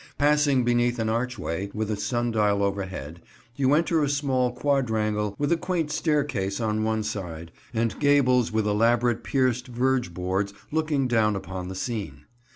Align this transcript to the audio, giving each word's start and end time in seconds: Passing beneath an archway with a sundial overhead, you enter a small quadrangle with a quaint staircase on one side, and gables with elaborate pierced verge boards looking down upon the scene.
Passing 0.17 0.63
beneath 0.63 0.97
an 0.97 1.09
archway 1.09 1.69
with 1.75 1.91
a 1.91 1.95
sundial 1.95 2.63
overhead, 2.63 3.21
you 3.55 3.75
enter 3.75 4.01
a 4.03 4.09
small 4.09 4.51
quadrangle 4.51 5.35
with 5.37 5.51
a 5.51 5.57
quaint 5.57 5.91
staircase 5.91 6.59
on 6.59 6.83
one 6.83 7.03
side, 7.03 7.51
and 7.71 7.99
gables 7.99 8.51
with 8.51 8.65
elaborate 8.65 9.23
pierced 9.23 9.67
verge 9.67 10.11
boards 10.11 10.55
looking 10.71 11.07
down 11.07 11.35
upon 11.35 11.67
the 11.67 11.75
scene. 11.75 12.25